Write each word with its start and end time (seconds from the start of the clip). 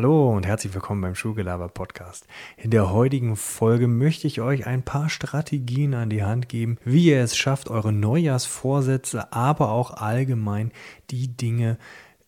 Hallo 0.00 0.34
und 0.34 0.46
herzlich 0.46 0.72
willkommen 0.72 1.02
beim 1.02 1.14
Schulgelaber 1.14 1.68
Podcast. 1.68 2.26
In 2.56 2.70
der 2.70 2.90
heutigen 2.90 3.36
Folge 3.36 3.86
möchte 3.86 4.26
ich 4.26 4.40
euch 4.40 4.66
ein 4.66 4.82
paar 4.82 5.10
Strategien 5.10 5.92
an 5.92 6.08
die 6.08 6.22
Hand 6.22 6.48
geben, 6.48 6.78
wie 6.86 7.08
ihr 7.08 7.20
es 7.20 7.36
schafft, 7.36 7.68
eure 7.68 7.92
Neujahrsvorsätze, 7.92 9.30
aber 9.34 9.72
auch 9.72 9.90
allgemein 9.90 10.72
die 11.10 11.28
Dinge, 11.28 11.76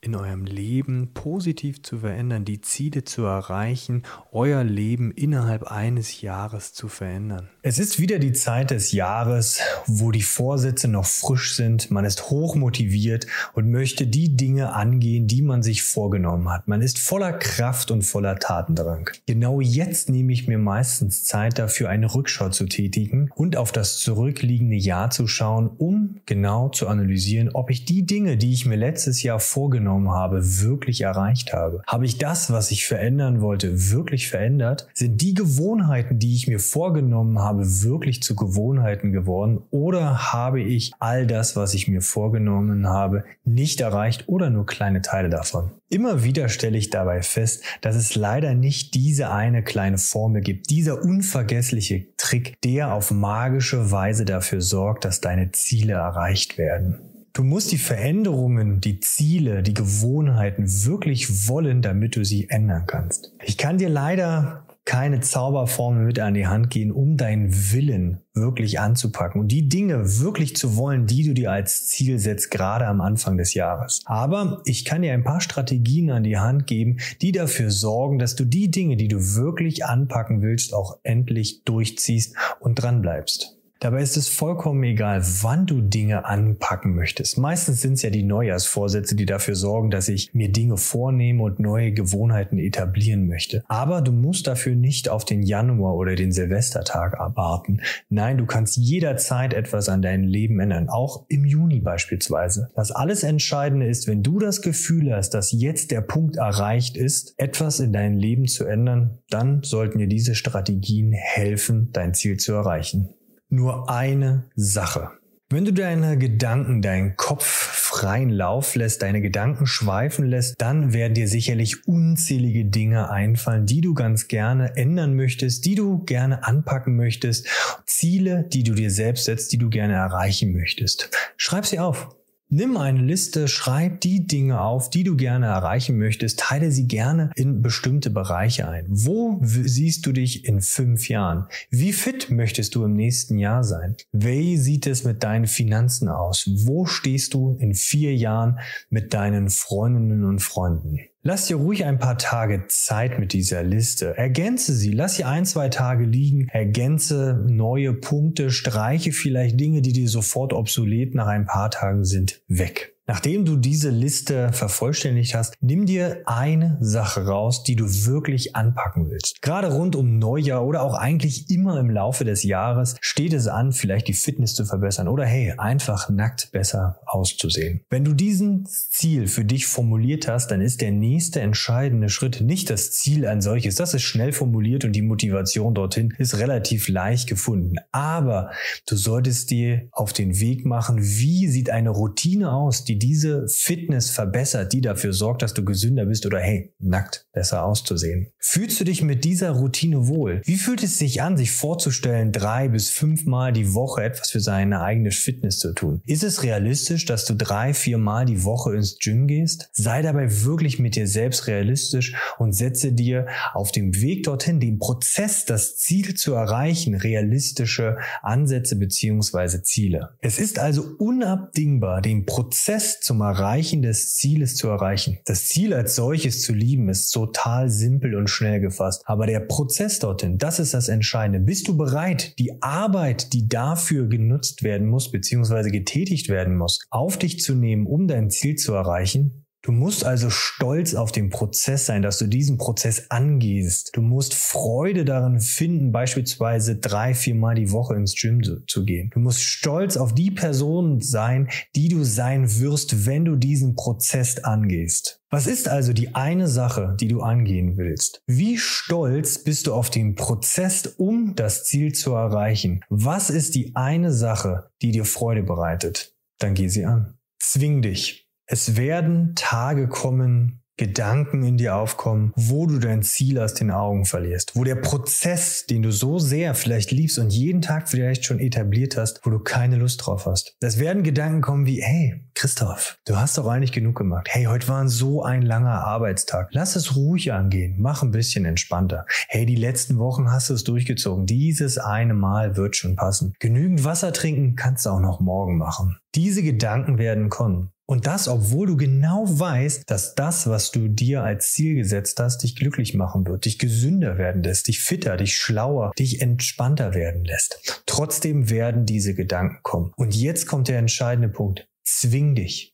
in 0.04 0.16
eurem 0.16 0.46
Leben 0.46 1.10
positiv 1.14 1.80
zu 1.84 1.98
verändern, 1.98 2.44
die 2.44 2.60
Ziele 2.60 3.04
zu 3.04 3.22
erreichen, 3.22 4.02
euer 4.32 4.64
Leben 4.64 5.12
innerhalb 5.12 5.62
eines 5.62 6.22
Jahres 6.22 6.72
zu 6.72 6.88
verändern. 6.88 7.48
Es 7.62 7.78
ist 7.78 8.00
wieder 8.00 8.18
die 8.18 8.32
Zeit 8.32 8.72
des 8.72 8.90
Jahres, 8.90 9.60
wo 9.86 10.10
die 10.10 10.22
Vorsätze 10.22 10.88
noch 10.88 11.04
frisch 11.04 11.54
sind, 11.54 11.92
man 11.92 12.04
ist 12.04 12.30
hoch 12.30 12.56
motiviert 12.56 13.28
und 13.54 13.70
möchte 13.70 14.08
die 14.08 14.36
Dinge 14.36 14.72
angehen, 14.72 15.28
die 15.28 15.40
man 15.40 15.62
sich 15.62 15.84
vorgenommen 15.84 16.50
hat. 16.50 16.66
Man 16.66 16.82
ist 16.82 16.98
voller 16.98 17.32
Kraft 17.32 17.92
und 17.92 18.02
voller 18.02 18.40
Tatendrang. 18.40 19.08
Genau 19.26 19.60
jetzt 19.60 20.10
nehme 20.10 20.32
ich 20.32 20.48
mir 20.48 20.58
meistens 20.58 21.22
Zeit 21.22 21.60
dafür, 21.60 21.90
eine 21.90 22.12
Rückschau 22.12 22.48
zu 22.48 22.66
tätigen 22.66 23.30
und 23.36 23.56
auf 23.56 23.70
das 23.70 23.98
zurückliegende 23.98 24.74
Jahr 24.74 25.10
zu 25.10 25.28
schauen, 25.28 25.70
um 25.78 26.16
genau 26.26 26.70
zu 26.70 26.88
analysieren, 26.88 27.50
ob 27.54 27.70
ich 27.70 27.84
die 27.84 28.04
Dinge, 28.04 28.36
die 28.36 28.52
ich 28.52 28.66
mir 28.66 28.74
letztes 28.74 29.22
Jahr 29.22 29.38
vorgenommen 29.38 29.91
vorgenommen 29.92 30.10
habe, 30.10 30.40
wirklich 30.62 31.02
erreicht 31.02 31.52
habe? 31.52 31.82
Habe 31.86 32.04
ich 32.04 32.18
das, 32.18 32.50
was 32.50 32.70
ich 32.70 32.86
verändern 32.86 33.40
wollte, 33.40 33.90
wirklich 33.90 34.28
verändert? 34.28 34.88
Sind 34.94 35.20
die 35.20 35.34
Gewohnheiten, 35.34 36.18
die 36.18 36.34
ich 36.34 36.48
mir 36.48 36.58
vorgenommen 36.58 37.38
habe, 37.38 37.62
wirklich 37.82 38.22
zu 38.22 38.34
Gewohnheiten 38.34 39.12
geworden? 39.12 39.60
Oder 39.70 40.32
habe 40.32 40.60
ich 40.62 40.92
all 40.98 41.26
das, 41.26 41.56
was 41.56 41.74
ich 41.74 41.88
mir 41.88 42.00
vorgenommen 42.00 42.86
habe, 42.86 43.24
nicht 43.44 43.80
erreicht 43.80 44.28
oder 44.28 44.50
nur 44.50 44.66
kleine 44.66 45.02
Teile 45.02 45.28
davon? 45.28 45.70
Immer 45.88 46.24
wieder 46.24 46.48
stelle 46.48 46.78
ich 46.78 46.88
dabei 46.88 47.20
fest, 47.20 47.64
dass 47.82 47.96
es 47.96 48.14
leider 48.14 48.54
nicht 48.54 48.94
diese 48.94 49.30
eine 49.30 49.62
kleine 49.62 49.98
Formel 49.98 50.40
gibt, 50.40 50.70
dieser 50.70 51.02
unvergessliche 51.02 52.06
Trick, 52.16 52.54
der 52.64 52.94
auf 52.94 53.10
magische 53.10 53.90
Weise 53.90 54.24
dafür 54.24 54.62
sorgt, 54.62 55.04
dass 55.04 55.20
deine 55.20 55.52
Ziele 55.52 55.94
erreicht 55.94 56.56
werden. 56.56 57.11
Du 57.34 57.44
musst 57.44 57.72
die 57.72 57.78
Veränderungen, 57.78 58.82
die 58.82 59.00
Ziele, 59.00 59.62
die 59.62 59.72
Gewohnheiten 59.72 60.66
wirklich 60.84 61.48
wollen, 61.48 61.80
damit 61.80 62.16
du 62.16 62.24
sie 62.24 62.50
ändern 62.50 62.84
kannst. 62.86 63.32
Ich 63.42 63.56
kann 63.56 63.78
dir 63.78 63.88
leider 63.88 64.66
keine 64.84 65.20
Zauberformel 65.20 66.04
mit 66.04 66.18
an 66.18 66.34
die 66.34 66.46
Hand 66.46 66.68
gehen, 66.68 66.92
um 66.92 67.16
deinen 67.16 67.72
Willen 67.72 68.20
wirklich 68.34 68.80
anzupacken 68.80 69.40
und 69.40 69.48
die 69.48 69.68
Dinge 69.68 70.20
wirklich 70.20 70.56
zu 70.56 70.76
wollen, 70.76 71.06
die 71.06 71.24
du 71.24 71.32
dir 71.32 71.52
als 71.52 71.86
Ziel 71.86 72.18
setzt, 72.18 72.50
gerade 72.50 72.86
am 72.86 73.00
Anfang 73.00 73.38
des 73.38 73.54
Jahres. 73.54 74.02
Aber 74.04 74.60
ich 74.66 74.84
kann 74.84 75.00
dir 75.00 75.14
ein 75.14 75.24
paar 75.24 75.40
Strategien 75.40 76.10
an 76.10 76.24
die 76.24 76.38
Hand 76.38 76.66
geben, 76.66 76.98
die 77.22 77.32
dafür 77.32 77.70
sorgen, 77.70 78.18
dass 78.18 78.36
du 78.36 78.44
die 78.44 78.70
Dinge, 78.70 78.96
die 78.96 79.08
du 79.08 79.16
wirklich 79.36 79.86
anpacken 79.86 80.42
willst, 80.42 80.74
auch 80.74 80.98
endlich 81.02 81.62
durchziehst 81.64 82.36
und 82.60 82.74
dran 82.74 83.00
bleibst. 83.00 83.61
Dabei 83.82 84.02
ist 84.02 84.16
es 84.16 84.28
vollkommen 84.28 84.84
egal, 84.84 85.24
wann 85.40 85.66
du 85.66 85.80
Dinge 85.80 86.24
anpacken 86.24 86.94
möchtest. 86.94 87.36
Meistens 87.36 87.80
sind 87.80 87.94
es 87.94 88.02
ja 88.02 88.10
die 88.10 88.22
Neujahrsvorsätze, 88.22 89.16
die 89.16 89.26
dafür 89.26 89.56
sorgen, 89.56 89.90
dass 89.90 90.08
ich 90.08 90.32
mir 90.34 90.52
Dinge 90.52 90.76
vornehme 90.76 91.42
und 91.42 91.58
neue 91.58 91.90
Gewohnheiten 91.90 92.60
etablieren 92.60 93.26
möchte. 93.26 93.64
Aber 93.66 94.00
du 94.00 94.12
musst 94.12 94.46
dafür 94.46 94.76
nicht 94.76 95.08
auf 95.08 95.24
den 95.24 95.42
Januar 95.42 95.96
oder 95.96 96.14
den 96.14 96.30
Silvestertag 96.30 97.18
warten. 97.34 97.80
Nein, 98.08 98.38
du 98.38 98.46
kannst 98.46 98.76
jederzeit 98.76 99.52
etwas 99.52 99.88
an 99.88 100.00
deinem 100.00 100.28
Leben 100.28 100.60
ändern, 100.60 100.88
auch 100.88 101.24
im 101.26 101.44
Juni 101.44 101.80
beispielsweise. 101.80 102.70
Das 102.76 102.92
alles 102.92 103.24
Entscheidende 103.24 103.88
ist, 103.88 104.06
wenn 104.06 104.22
du 104.22 104.38
das 104.38 104.62
Gefühl 104.62 105.12
hast, 105.12 105.30
dass 105.30 105.50
jetzt 105.50 105.90
der 105.90 106.02
Punkt 106.02 106.36
erreicht 106.36 106.96
ist, 106.96 107.34
etwas 107.36 107.80
in 107.80 107.92
deinem 107.92 108.16
Leben 108.16 108.46
zu 108.46 108.64
ändern, 108.64 109.18
dann 109.28 109.64
sollten 109.64 109.98
dir 109.98 110.06
diese 110.06 110.36
Strategien 110.36 111.10
helfen, 111.10 111.88
dein 111.92 112.14
Ziel 112.14 112.36
zu 112.36 112.52
erreichen 112.52 113.08
nur 113.52 113.90
eine 113.90 114.44
Sache. 114.56 115.10
Wenn 115.50 115.66
du 115.66 115.72
deine 115.74 116.16
Gedanken, 116.16 116.80
deinen 116.80 117.14
Kopf 117.16 117.44
freien 117.44 118.30
Lauf 118.30 118.74
lässt, 118.74 119.02
deine 119.02 119.20
Gedanken 119.20 119.66
schweifen 119.66 120.24
lässt, 120.24 120.54
dann 120.58 120.94
werden 120.94 121.12
dir 121.12 121.28
sicherlich 121.28 121.86
unzählige 121.86 122.64
Dinge 122.64 123.10
einfallen, 123.10 123.66
die 123.66 123.82
du 123.82 123.92
ganz 123.92 124.28
gerne 124.28 124.76
ändern 124.76 125.14
möchtest, 125.14 125.66
die 125.66 125.74
du 125.74 126.02
gerne 126.04 126.44
anpacken 126.44 126.96
möchtest, 126.96 127.46
Ziele, 127.84 128.48
die 128.50 128.62
du 128.62 128.72
dir 128.72 128.90
selbst 128.90 129.26
setzt, 129.26 129.52
die 129.52 129.58
du 129.58 129.68
gerne 129.68 129.92
erreichen 129.92 130.54
möchtest. 130.54 131.10
Schreib 131.36 131.66
sie 131.66 131.78
auf. 131.78 132.08
Nimm 132.54 132.76
eine 132.76 133.00
Liste, 133.00 133.48
schreib 133.48 134.02
die 134.02 134.26
Dinge 134.26 134.60
auf, 134.60 134.90
die 134.90 135.04
du 135.04 135.16
gerne 135.16 135.46
erreichen 135.46 135.96
möchtest, 135.96 136.38
teile 136.38 136.70
sie 136.70 136.86
gerne 136.86 137.30
in 137.34 137.62
bestimmte 137.62 138.10
Bereiche 138.10 138.68
ein. 138.68 138.84
Wo 138.90 139.40
siehst 139.42 140.04
du 140.04 140.12
dich 140.12 140.44
in 140.44 140.60
fünf 140.60 141.08
Jahren? 141.08 141.46
Wie 141.70 141.94
fit 141.94 142.30
möchtest 142.30 142.74
du 142.74 142.84
im 142.84 142.92
nächsten 142.92 143.38
Jahr 143.38 143.64
sein? 143.64 143.96
Wie 144.12 144.58
sieht 144.58 144.86
es 144.86 145.02
mit 145.02 145.22
deinen 145.22 145.46
Finanzen 145.46 146.10
aus? 146.10 146.46
Wo 146.66 146.84
stehst 146.84 147.32
du 147.32 147.56
in 147.58 147.72
vier 147.72 148.14
Jahren 148.14 148.58
mit 148.90 149.14
deinen 149.14 149.48
Freundinnen 149.48 150.24
und 150.24 150.40
Freunden? 150.40 150.98
Lass 151.24 151.46
dir 151.46 151.54
ruhig 151.54 151.84
ein 151.84 152.00
paar 152.00 152.18
Tage 152.18 152.64
Zeit 152.66 153.20
mit 153.20 153.32
dieser 153.32 153.62
Liste. 153.62 154.18
Ergänze 154.18 154.74
sie. 154.74 154.90
Lass 154.90 155.14
sie 155.14 155.22
ein, 155.22 155.44
zwei 155.44 155.68
Tage 155.68 156.04
liegen. 156.04 156.48
Ergänze 156.48 157.44
neue 157.46 157.92
Punkte. 157.92 158.50
Streiche 158.50 159.12
vielleicht 159.12 159.60
Dinge, 159.60 159.82
die 159.82 159.92
dir 159.92 160.08
sofort 160.08 160.52
obsolet 160.52 161.14
nach 161.14 161.28
ein 161.28 161.46
paar 161.46 161.70
Tagen 161.70 162.04
sind, 162.04 162.42
weg. 162.48 162.96
Nachdem 163.08 163.44
du 163.44 163.56
diese 163.56 163.90
Liste 163.90 164.52
vervollständigt 164.52 165.34
hast, 165.34 165.54
nimm 165.60 165.86
dir 165.86 166.22
eine 166.26 166.78
Sache 166.80 167.26
raus, 167.26 167.64
die 167.64 167.74
du 167.74 167.84
wirklich 167.84 168.54
anpacken 168.54 169.10
willst. 169.10 169.42
Gerade 169.42 169.72
rund 169.72 169.96
um 169.96 170.20
Neujahr 170.20 170.64
oder 170.64 170.82
auch 170.82 170.94
eigentlich 170.94 171.50
immer 171.50 171.80
im 171.80 171.90
Laufe 171.90 172.24
des 172.24 172.44
Jahres 172.44 172.94
steht 173.00 173.32
es 173.32 173.48
an, 173.48 173.72
vielleicht 173.72 174.06
die 174.06 174.12
Fitness 174.12 174.54
zu 174.54 174.64
verbessern 174.64 175.08
oder 175.08 175.24
hey, 175.24 175.52
einfach 175.58 176.10
nackt 176.10 176.52
besser 176.52 177.00
auszusehen. 177.06 177.84
Wenn 177.90 178.04
du 178.04 178.14
diesen 178.14 178.66
Ziel 178.66 179.26
für 179.26 179.44
dich 179.44 179.66
formuliert 179.66 180.28
hast, 180.28 180.52
dann 180.52 180.60
ist 180.60 180.80
der 180.80 180.92
nächste 180.92 181.40
entscheidende 181.40 182.08
Schritt 182.08 182.40
nicht 182.40 182.70
das 182.70 182.92
Ziel 182.92 183.26
an 183.26 183.40
solches. 183.40 183.74
Das 183.74 183.94
ist 183.94 184.02
schnell 184.02 184.32
formuliert 184.32 184.84
und 184.84 184.92
die 184.92 185.02
Motivation 185.02 185.74
dorthin 185.74 186.14
ist 186.18 186.38
relativ 186.38 186.86
leicht 186.86 187.28
gefunden. 187.28 187.74
Aber 187.90 188.52
du 188.86 188.94
solltest 188.94 189.50
dir 189.50 189.88
auf 189.90 190.12
den 190.12 190.38
Weg 190.38 190.64
machen, 190.64 190.98
wie 191.00 191.48
sieht 191.48 191.70
eine 191.70 191.90
Routine 191.90 192.52
aus, 192.52 192.84
die 192.98 192.98
diese 192.98 193.46
Fitness 193.48 194.10
verbessert, 194.10 194.72
die 194.72 194.80
dafür 194.80 195.12
sorgt, 195.12 195.42
dass 195.42 195.54
du 195.54 195.64
gesünder 195.64 196.06
bist 196.06 196.26
oder 196.26 196.40
hey, 196.40 196.74
nackt 196.78 197.26
besser 197.32 197.64
auszusehen. 197.64 198.28
Fühlst 198.38 198.80
du 198.80 198.84
dich 198.84 199.02
mit 199.02 199.24
dieser 199.24 199.52
Routine 199.52 200.08
wohl? 200.08 200.42
Wie 200.44 200.56
fühlt 200.56 200.82
es 200.82 200.98
sich 200.98 201.22
an, 201.22 201.36
sich 201.36 201.52
vorzustellen, 201.52 202.32
drei 202.32 202.68
bis 202.68 202.90
fünfmal 202.90 203.52
die 203.52 203.72
Woche 203.74 204.02
etwas 204.02 204.30
für 204.30 204.40
seine 204.40 204.82
eigene 204.82 205.10
Fitness 205.10 205.58
zu 205.58 205.72
tun? 205.72 206.02
Ist 206.06 206.22
es 206.22 206.42
realistisch, 206.42 207.06
dass 207.06 207.24
du 207.24 207.34
drei, 207.34 207.72
viermal 207.72 208.26
die 208.26 208.44
Woche 208.44 208.74
ins 208.74 208.98
Gym 208.98 209.26
gehst? 209.26 209.70
Sei 209.72 210.02
dabei 210.02 210.42
wirklich 210.44 210.78
mit 210.78 210.96
dir 210.96 211.06
selbst 211.06 211.46
realistisch 211.46 212.14
und 212.38 212.52
setze 212.52 212.92
dir 212.92 213.26
auf 213.54 213.72
dem 213.72 213.94
Weg 214.00 214.24
dorthin, 214.24 214.60
den 214.60 214.78
Prozess, 214.78 215.44
das 215.44 215.76
Ziel 215.76 216.14
zu 216.14 216.34
erreichen, 216.34 216.94
realistische 216.94 217.96
Ansätze 218.22 218.76
beziehungsweise 218.76 219.62
Ziele. 219.62 220.16
Es 220.20 220.38
ist 220.38 220.58
also 220.58 220.84
unabdingbar, 220.98 222.02
den 222.02 222.26
Prozess 222.26 222.81
Prozess 222.82 223.00
zum 223.00 223.20
Erreichen 223.20 223.82
des 223.82 224.16
Zieles 224.16 224.56
zu 224.56 224.68
erreichen. 224.68 225.18
Das 225.24 225.46
Ziel 225.46 225.72
als 225.72 225.94
solches 225.94 226.42
zu 226.42 226.52
lieben 226.52 226.88
ist 226.88 227.12
total 227.12 227.70
simpel 227.70 228.16
und 228.16 228.28
schnell 228.28 228.60
gefasst. 228.60 229.02
Aber 229.06 229.26
der 229.26 229.38
Prozess 229.38 230.00
dorthin, 230.00 230.36
das 230.36 230.58
ist 230.58 230.74
das 230.74 230.88
Entscheidende. 230.88 231.38
Bist 231.38 231.68
du 231.68 231.76
bereit, 231.76 232.36
die 232.40 232.60
Arbeit, 232.60 233.32
die 233.34 233.48
dafür 233.48 234.08
genutzt 234.08 234.64
werden 234.64 234.88
muss, 234.88 235.12
beziehungsweise 235.12 235.70
getätigt 235.70 236.28
werden 236.28 236.56
muss, 236.56 236.80
auf 236.90 237.16
dich 237.16 237.38
zu 237.38 237.54
nehmen, 237.54 237.86
um 237.86 238.08
dein 238.08 238.30
Ziel 238.30 238.56
zu 238.56 238.72
erreichen? 238.72 239.41
Du 239.62 239.70
musst 239.70 240.04
also 240.04 240.28
stolz 240.28 240.94
auf 240.94 241.12
den 241.12 241.30
Prozess 241.30 241.86
sein, 241.86 242.02
dass 242.02 242.18
du 242.18 242.26
diesen 242.26 242.58
Prozess 242.58 243.10
angehst. 243.10 243.90
Du 243.92 244.02
musst 244.02 244.34
Freude 244.34 245.04
darin 245.04 245.38
finden, 245.38 245.92
beispielsweise 245.92 246.76
drei, 246.76 247.14
vier 247.14 247.36
Mal 247.36 247.54
die 247.54 247.70
Woche 247.70 247.94
ins 247.94 248.16
Gym 248.16 248.42
zu, 248.42 248.64
zu, 248.66 248.84
gehen. 248.84 249.10
Du 249.14 249.20
musst 249.20 249.40
stolz 249.40 249.96
auf 249.96 250.14
die 250.14 250.32
Person 250.32 251.00
sein, 251.00 251.48
die 251.76 251.88
du 251.88 252.02
sein 252.02 252.58
wirst, 252.58 253.06
wenn 253.06 253.24
du 253.24 253.36
diesen 253.36 253.76
Prozess 253.76 254.42
angehst. 254.42 255.20
Was 255.30 255.46
ist 255.46 255.68
also 255.68 255.92
die 255.92 256.16
eine 256.16 256.48
Sache, 256.48 256.96
die 257.00 257.08
du 257.08 257.20
angehen 257.20 257.76
willst? 257.76 258.20
Wie 258.26 258.58
stolz 258.58 259.38
bist 259.44 259.68
du 259.68 259.74
auf 259.74 259.90
den 259.90 260.16
Prozess, 260.16 260.86
um 260.98 261.36
das 261.36 261.64
Ziel 261.64 261.92
zu 261.92 262.14
erreichen? 262.14 262.80
Was 262.88 263.30
ist 263.30 263.54
die 263.54 263.76
eine 263.76 264.12
Sache, 264.12 264.70
die 264.82 264.90
dir 264.90 265.04
Freude 265.04 265.44
bereitet? 265.44 266.16
Dann 266.38 266.54
geh 266.54 266.66
sie 266.66 266.84
an. 266.84 267.14
Zwing 267.38 267.80
dich. 267.80 268.21
Es 268.54 268.76
werden 268.76 269.32
Tage 269.34 269.88
kommen, 269.88 270.60
Gedanken 270.76 271.42
in 271.42 271.56
dir 271.56 271.74
aufkommen, 271.74 272.34
wo 272.36 272.66
du 272.66 272.78
dein 272.78 273.02
Ziel 273.02 273.38
aus 273.38 273.54
den 273.54 273.70
Augen 273.70 274.04
verlierst, 274.04 274.54
wo 274.54 274.62
der 274.62 274.74
Prozess, 274.74 275.64
den 275.64 275.80
du 275.80 275.90
so 275.90 276.18
sehr 276.18 276.54
vielleicht 276.54 276.90
liebst 276.90 277.18
und 277.18 277.32
jeden 277.32 277.62
Tag 277.62 277.88
vielleicht 277.88 278.26
schon 278.26 278.40
etabliert 278.40 278.98
hast, 278.98 279.24
wo 279.24 279.30
du 279.30 279.38
keine 279.38 279.76
Lust 279.76 280.04
drauf 280.04 280.26
hast. 280.26 280.54
Das 280.60 280.78
werden 280.78 281.02
Gedanken 281.02 281.40
kommen 281.40 281.64
wie, 281.64 281.82
hey, 281.82 282.26
Christoph, 282.34 282.98
du 283.06 283.16
hast 283.16 283.38
doch 283.38 283.46
eigentlich 283.46 283.72
genug 283.72 283.96
gemacht. 283.96 284.28
Hey, 284.30 284.44
heute 284.44 284.68
war 284.68 284.86
so 284.86 285.22
ein 285.22 285.40
langer 285.40 285.84
Arbeitstag. 285.84 286.50
Lass 286.52 286.76
es 286.76 286.94
ruhig 286.94 287.32
angehen. 287.32 287.76
Mach 287.78 288.02
ein 288.02 288.10
bisschen 288.10 288.44
entspannter. 288.44 289.06
Hey, 289.28 289.46
die 289.46 289.56
letzten 289.56 289.96
Wochen 289.96 290.30
hast 290.30 290.50
du 290.50 290.54
es 290.54 290.64
durchgezogen. 290.64 291.24
Dieses 291.24 291.78
eine 291.78 292.12
Mal 292.12 292.58
wird 292.58 292.76
schon 292.76 292.96
passen. 292.96 293.32
Genügend 293.38 293.84
Wasser 293.84 294.12
trinken 294.12 294.56
kannst 294.56 294.84
du 294.84 294.90
auch 294.90 295.00
noch 295.00 295.20
morgen 295.20 295.56
machen. 295.56 295.96
Diese 296.14 296.42
Gedanken 296.42 296.98
werden 296.98 297.30
kommen. 297.30 297.71
Und 297.86 298.06
das, 298.06 298.28
obwohl 298.28 298.68
du 298.68 298.76
genau 298.76 299.24
weißt, 299.26 299.90
dass 299.90 300.14
das, 300.14 300.48
was 300.48 300.70
du 300.70 300.88
dir 300.88 301.22
als 301.22 301.52
Ziel 301.52 301.74
gesetzt 301.74 302.20
hast, 302.20 302.38
dich 302.42 302.56
glücklich 302.56 302.94
machen 302.94 303.26
wird, 303.26 303.44
dich 303.44 303.58
gesünder 303.58 304.18
werden 304.18 304.42
lässt, 304.42 304.68
dich 304.68 304.80
fitter, 304.80 305.16
dich 305.16 305.36
schlauer, 305.36 305.92
dich 305.98 306.22
entspannter 306.22 306.94
werden 306.94 307.24
lässt. 307.24 307.82
Trotzdem 307.86 308.50
werden 308.50 308.86
diese 308.86 309.14
Gedanken 309.14 309.58
kommen. 309.62 309.92
Und 309.96 310.14
jetzt 310.14 310.46
kommt 310.46 310.68
der 310.68 310.78
entscheidende 310.78 311.28
Punkt. 311.28 311.66
Zwing 311.84 312.34
dich. 312.34 312.72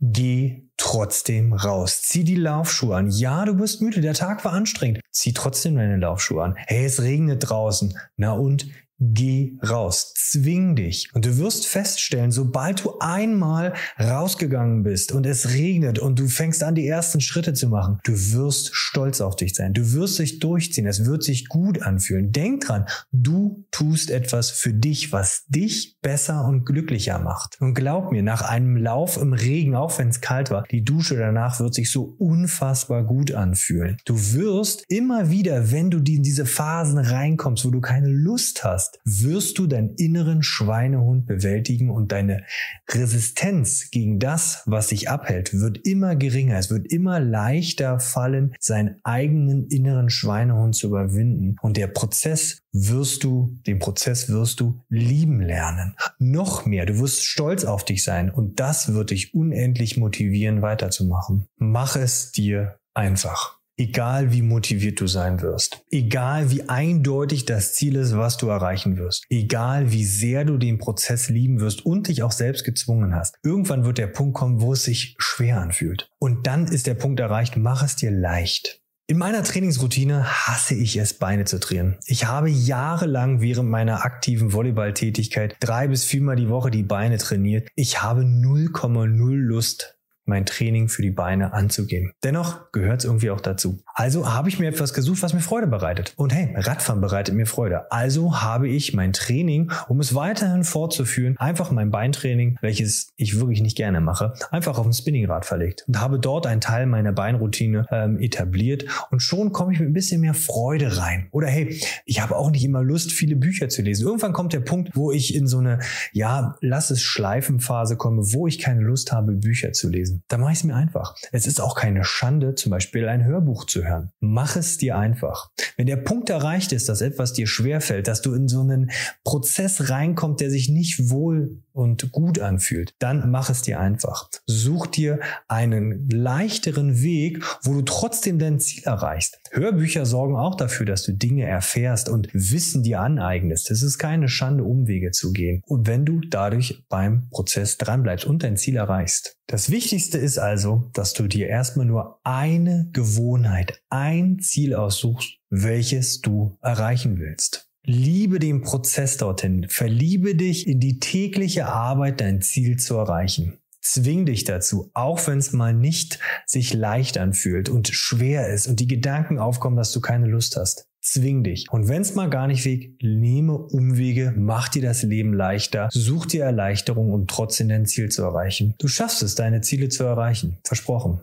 Geh 0.00 0.68
trotzdem 0.76 1.54
raus. 1.54 2.02
Zieh 2.02 2.22
die 2.22 2.36
Laufschuhe 2.36 2.96
an. 2.96 3.10
Ja, 3.10 3.44
du 3.46 3.54
bist 3.54 3.80
müde, 3.80 4.02
der 4.02 4.14
Tag 4.14 4.44
war 4.44 4.52
anstrengend. 4.52 5.00
Zieh 5.10 5.32
trotzdem 5.32 5.76
deine 5.76 5.96
Laufschuhe 5.96 6.44
an. 6.44 6.54
Hey, 6.56 6.84
es 6.84 7.02
regnet 7.02 7.48
draußen. 7.48 7.98
Na 8.16 8.32
und 8.32 8.68
Geh 8.98 9.58
raus, 9.62 10.14
zwing 10.16 10.74
dich. 10.74 11.10
Und 11.12 11.26
du 11.26 11.36
wirst 11.36 11.66
feststellen, 11.66 12.30
sobald 12.30 12.84
du 12.84 12.98
einmal 12.98 13.74
rausgegangen 14.00 14.82
bist 14.84 15.12
und 15.12 15.26
es 15.26 15.50
regnet 15.50 15.98
und 15.98 16.18
du 16.18 16.28
fängst 16.28 16.62
an, 16.62 16.74
die 16.74 16.86
ersten 16.86 17.20
Schritte 17.20 17.52
zu 17.52 17.68
machen, 17.68 17.98
du 18.04 18.12
wirst 18.12 18.74
stolz 18.74 19.20
auf 19.20 19.36
dich 19.36 19.54
sein. 19.54 19.74
Du 19.74 19.92
wirst 19.92 20.18
dich 20.18 20.38
durchziehen. 20.38 20.86
Es 20.86 21.04
wird 21.04 21.22
sich 21.22 21.48
gut 21.48 21.82
anfühlen. 21.82 22.32
Denk 22.32 22.62
dran, 22.62 22.86
du 23.12 23.66
tust 23.70 24.10
etwas 24.10 24.50
für 24.50 24.72
dich, 24.72 25.12
was 25.12 25.44
dich 25.46 25.98
besser 26.00 26.46
und 26.46 26.64
glücklicher 26.64 27.18
macht. 27.18 27.60
Und 27.60 27.74
glaub 27.74 28.12
mir, 28.12 28.22
nach 28.22 28.42
einem 28.42 28.76
Lauf 28.76 29.16
im 29.18 29.32
Regen, 29.32 29.74
auch 29.74 29.98
wenn 29.98 30.08
es 30.08 30.20
kalt 30.20 30.50
war, 30.50 30.64
die 30.70 30.84
Dusche 30.84 31.16
danach 31.16 31.60
wird 31.60 31.74
sich 31.74 31.90
so 31.90 32.16
unfassbar 32.18 33.04
gut 33.04 33.32
anfühlen. 33.32 33.98
Du 34.06 34.14
wirst 34.32 34.84
immer 34.88 35.30
wieder, 35.30 35.70
wenn 35.70 35.90
du 35.90 35.98
in 35.98 36.22
diese 36.22 36.46
Phasen 36.46 36.98
reinkommst, 36.98 37.64
wo 37.64 37.70
du 37.70 37.80
keine 37.80 38.08
Lust 38.08 38.64
hast, 38.64 38.85
hast, 38.86 39.00
wirst 39.04 39.58
du 39.58 39.66
deinen 39.66 39.94
inneren 39.96 40.42
Schweinehund 40.42 41.26
bewältigen 41.26 41.90
und 41.90 42.12
deine 42.12 42.44
Resistenz 42.88 43.90
gegen 43.90 44.18
das, 44.18 44.62
was 44.66 44.88
dich 44.88 45.08
abhält, 45.08 45.58
wird 45.58 45.86
immer 45.86 46.16
geringer. 46.16 46.58
Es 46.58 46.70
wird 46.70 46.90
immer 46.92 47.20
leichter 47.20 48.00
fallen, 48.00 48.54
seinen 48.58 48.96
eigenen 49.04 49.66
inneren 49.68 50.10
Schweinehund 50.10 50.74
zu 50.74 50.88
überwinden. 50.88 51.56
Und 51.62 51.76
der 51.76 51.88
Prozess 51.88 52.62
wirst 52.72 53.24
du, 53.24 53.58
den 53.66 53.78
Prozess 53.78 54.28
wirst 54.28 54.60
du 54.60 54.82
lieben 54.88 55.40
lernen. 55.40 55.96
Noch 56.18 56.66
mehr, 56.66 56.86
du 56.86 56.98
wirst 56.98 57.24
stolz 57.24 57.64
auf 57.64 57.84
dich 57.84 58.04
sein 58.04 58.30
und 58.30 58.60
das 58.60 58.92
wird 58.92 59.10
dich 59.10 59.34
unendlich 59.34 59.96
motivieren, 59.96 60.62
weiterzumachen. 60.62 61.46
Mach 61.56 61.96
es 61.96 62.32
dir 62.32 62.78
einfach. 62.94 63.55
Egal 63.78 64.32
wie 64.32 64.40
motiviert 64.40 65.02
du 65.02 65.06
sein 65.06 65.42
wirst, 65.42 65.82
egal 65.90 66.50
wie 66.50 66.66
eindeutig 66.66 67.44
das 67.44 67.74
Ziel 67.74 67.96
ist, 67.96 68.16
was 68.16 68.38
du 68.38 68.48
erreichen 68.48 68.96
wirst, 68.96 69.26
egal 69.28 69.92
wie 69.92 70.04
sehr 70.04 70.46
du 70.46 70.56
den 70.56 70.78
Prozess 70.78 71.28
lieben 71.28 71.60
wirst 71.60 71.84
und 71.84 72.08
dich 72.08 72.22
auch 72.22 72.32
selbst 72.32 72.64
gezwungen 72.64 73.14
hast, 73.14 73.36
irgendwann 73.42 73.84
wird 73.84 73.98
der 73.98 74.06
Punkt 74.06 74.32
kommen, 74.32 74.62
wo 74.62 74.72
es 74.72 74.84
sich 74.84 75.14
schwer 75.18 75.60
anfühlt. 75.60 76.08
Und 76.18 76.46
dann 76.46 76.66
ist 76.66 76.86
der 76.86 76.94
Punkt 76.94 77.20
erreicht, 77.20 77.58
mach 77.58 77.82
es 77.82 77.96
dir 77.96 78.10
leicht. 78.10 78.80
In 79.08 79.18
meiner 79.18 79.44
Trainingsroutine 79.44 80.24
hasse 80.24 80.74
ich 80.74 80.96
es, 80.96 81.12
Beine 81.14 81.44
zu 81.44 81.60
trainieren. 81.60 81.98
Ich 82.06 82.24
habe 82.26 82.48
jahrelang 82.48 83.40
während 83.40 83.68
meiner 83.68 84.04
aktiven 84.04 84.52
Volleyballtätigkeit 84.52 85.54
drei 85.60 85.86
bis 85.86 86.04
viermal 86.04 86.34
die 86.34 86.48
Woche 86.48 86.72
die 86.72 86.82
Beine 86.82 87.18
trainiert. 87.18 87.68
Ich 87.76 88.02
habe 88.02 88.22
0,0 88.22 89.34
Lust, 89.34 89.95
mein 90.26 90.44
Training 90.44 90.88
für 90.88 91.02
die 91.02 91.10
Beine 91.10 91.52
anzugehen. 91.52 92.12
Dennoch 92.22 92.72
gehört 92.72 93.00
es 93.00 93.04
irgendwie 93.04 93.30
auch 93.30 93.40
dazu. 93.40 93.78
Also 93.94 94.32
habe 94.32 94.48
ich 94.48 94.58
mir 94.58 94.68
etwas 94.68 94.92
gesucht, 94.92 95.22
was 95.22 95.32
mir 95.32 95.40
Freude 95.40 95.66
bereitet. 95.66 96.12
Und 96.16 96.34
hey, 96.34 96.54
Radfahren 96.56 97.00
bereitet 97.00 97.34
mir 97.34 97.46
Freude. 97.46 97.90
Also 97.90 98.42
habe 98.42 98.68
ich 98.68 98.92
mein 98.92 99.12
Training, 99.12 99.70
um 99.88 100.00
es 100.00 100.14
weiterhin 100.14 100.64
fortzuführen, 100.64 101.36
einfach 101.38 101.70
mein 101.70 101.90
Beintraining, 101.90 102.58
welches 102.60 103.08
ich 103.16 103.38
wirklich 103.40 103.62
nicht 103.62 103.76
gerne 103.76 104.00
mache, 104.00 104.34
einfach 104.50 104.78
auf 104.78 104.86
ein 104.86 104.92
Spinningrad 104.92 105.46
verlegt 105.46 105.84
und 105.86 106.00
habe 106.00 106.18
dort 106.18 106.46
einen 106.46 106.60
Teil 106.60 106.86
meiner 106.86 107.12
Beinroutine 107.12 107.86
ähm, 107.90 108.18
etabliert 108.18 108.84
und 109.10 109.20
schon 109.20 109.52
komme 109.52 109.72
ich 109.72 109.80
mit 109.80 109.88
ein 109.88 109.92
bisschen 109.92 110.20
mehr 110.20 110.34
Freude 110.34 110.98
rein. 110.98 111.28
Oder 111.30 111.46
hey, 111.46 111.80
ich 112.04 112.20
habe 112.20 112.36
auch 112.36 112.50
nicht 112.50 112.64
immer 112.64 112.82
Lust, 112.82 113.12
viele 113.12 113.36
Bücher 113.36 113.68
zu 113.68 113.82
lesen. 113.82 114.06
Irgendwann 114.06 114.32
kommt 114.32 114.52
der 114.52 114.60
Punkt, 114.60 114.90
wo 114.94 115.12
ich 115.12 115.34
in 115.34 115.46
so 115.46 115.58
eine, 115.58 115.78
ja, 116.12 116.56
lass 116.60 116.90
es 116.90 117.02
schleifen 117.02 117.60
Phase 117.60 117.96
komme, 117.96 118.22
wo 118.32 118.46
ich 118.46 118.58
keine 118.58 118.82
Lust 118.82 119.12
habe, 119.12 119.32
Bücher 119.32 119.72
zu 119.72 119.88
lesen 119.88 120.15
lesen. 120.16 120.24
Da 120.28 120.38
mache 120.38 120.52
ich 120.52 120.58
es 120.58 120.64
mir 120.64 120.74
einfach. 120.74 121.14
Es 121.32 121.46
ist 121.46 121.60
auch 121.60 121.74
keine 121.74 122.04
Schande, 122.04 122.54
zum 122.54 122.70
Beispiel 122.70 123.08
ein 123.08 123.24
Hörbuch 123.24 123.64
zu 123.66 123.84
hören. 123.84 124.10
Mach 124.20 124.56
es 124.56 124.78
dir 124.78 124.96
einfach. 124.96 125.50
Wenn 125.76 125.86
der 125.86 125.96
Punkt 125.96 126.30
erreicht 126.30 126.72
ist, 126.72 126.88
dass 126.88 127.00
etwas 127.00 127.32
dir 127.32 127.46
schwerfällt, 127.46 128.08
dass 128.08 128.22
du 128.22 128.34
in 128.34 128.48
so 128.48 128.60
einen 128.60 128.90
Prozess 129.24 129.90
reinkommst, 129.90 130.40
der 130.40 130.50
sich 130.50 130.68
nicht 130.68 131.10
wohl 131.10 131.62
und 131.72 132.10
gut 132.12 132.38
anfühlt, 132.38 132.94
dann 132.98 133.30
mach 133.30 133.50
es 133.50 133.62
dir 133.62 133.80
einfach. 133.80 134.28
Such 134.46 134.86
dir 134.86 135.20
einen 135.48 136.08
leichteren 136.08 137.02
Weg, 137.02 137.44
wo 137.62 137.74
du 137.74 137.82
trotzdem 137.82 138.38
dein 138.38 138.58
Ziel 138.60 138.84
erreichst. 138.84 139.38
Hörbücher 139.52 140.06
sorgen 140.06 140.36
auch 140.36 140.54
dafür, 140.54 140.86
dass 140.86 141.02
du 141.02 141.12
Dinge 141.12 141.44
erfährst 141.44 142.08
und 142.08 142.28
Wissen 142.32 142.82
dir 142.82 143.00
aneignest. 143.00 143.70
Es 143.70 143.82
ist 143.82 143.98
keine 143.98 144.28
Schande, 144.28 144.64
Umwege 144.64 145.10
zu 145.10 145.32
gehen. 145.32 145.62
Und 145.66 145.86
wenn 145.86 146.04
du 146.04 146.20
dadurch 146.20 146.84
beim 146.88 147.28
Prozess 147.30 147.78
dranbleibst 147.78 148.26
und 148.26 148.42
dein 148.42 148.56
Ziel 148.56 148.76
erreichst. 148.76 149.36
Das 149.46 149.70
Wichtigste 149.70 150.18
ist 150.18 150.38
also, 150.38 150.90
dass 150.92 151.12
du 151.12 151.28
dir 151.28 151.48
erstmal 151.48 151.86
nur 151.86 152.20
eine 152.24 152.88
Gewohnheit, 152.92 153.80
ein 153.90 154.38
Ziel 154.40 154.74
aussuchst, 154.74 155.38
welches 155.50 156.20
du 156.20 156.58
erreichen 156.62 157.18
willst. 157.18 157.68
Liebe 157.84 158.40
den 158.40 158.62
Prozess 158.62 159.16
dorthin. 159.16 159.66
Verliebe 159.68 160.34
dich 160.34 160.66
in 160.66 160.80
die 160.80 160.98
tägliche 160.98 161.66
Arbeit, 161.66 162.20
dein 162.20 162.42
Ziel 162.42 162.78
zu 162.78 162.96
erreichen. 162.96 163.58
Zwing 163.88 164.26
dich 164.26 164.42
dazu, 164.42 164.90
auch 164.94 165.24
wenn 165.28 165.38
es 165.38 165.52
mal 165.52 165.72
nicht 165.72 166.18
sich 166.44 166.74
leicht 166.74 167.18
anfühlt 167.18 167.68
und 167.68 167.88
schwer 167.88 168.48
ist 168.48 168.66
und 168.66 168.80
die 168.80 168.88
Gedanken 168.88 169.38
aufkommen, 169.38 169.76
dass 169.76 169.92
du 169.92 170.00
keine 170.00 170.26
Lust 170.26 170.56
hast. 170.56 170.88
Zwing 171.00 171.44
dich. 171.44 171.66
Und 171.70 171.86
wenn 171.86 172.02
es 172.02 172.16
mal 172.16 172.28
gar 172.28 172.48
nicht 172.48 172.64
weg, 172.64 172.90
nehme 173.00 173.56
Umwege, 173.56 174.34
mach 174.36 174.68
dir 174.68 174.82
das 174.82 175.04
Leben 175.04 175.32
leichter, 175.32 175.88
such 175.92 176.26
dir 176.26 176.42
Erleichterung, 176.42 177.12
um 177.12 177.28
trotzdem 177.28 177.68
dein 177.68 177.86
Ziel 177.86 178.08
zu 178.08 178.24
erreichen. 178.24 178.74
Du 178.80 178.88
schaffst 178.88 179.22
es, 179.22 179.36
deine 179.36 179.60
Ziele 179.60 179.88
zu 179.88 180.02
erreichen. 180.02 180.58
Versprochen. 180.64 181.20